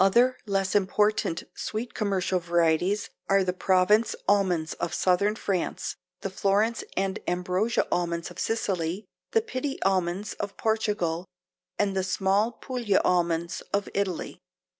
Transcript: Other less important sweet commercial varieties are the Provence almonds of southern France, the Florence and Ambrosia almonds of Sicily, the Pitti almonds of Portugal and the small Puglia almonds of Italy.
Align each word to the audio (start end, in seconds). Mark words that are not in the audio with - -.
Other 0.00 0.36
less 0.46 0.74
important 0.74 1.44
sweet 1.54 1.94
commercial 1.94 2.40
varieties 2.40 3.08
are 3.28 3.44
the 3.44 3.52
Provence 3.52 4.16
almonds 4.26 4.72
of 4.72 4.92
southern 4.92 5.36
France, 5.36 5.94
the 6.22 6.28
Florence 6.28 6.82
and 6.96 7.20
Ambrosia 7.28 7.86
almonds 7.92 8.32
of 8.32 8.40
Sicily, 8.40 9.04
the 9.30 9.40
Pitti 9.42 9.78
almonds 9.84 10.32
of 10.40 10.56
Portugal 10.56 11.28
and 11.78 11.96
the 11.96 12.02
small 12.02 12.50
Puglia 12.50 13.00
almonds 13.04 13.60
of 13.72 13.88
Italy. 13.94 14.40